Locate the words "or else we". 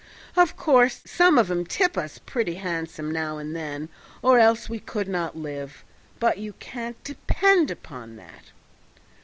4.23-4.79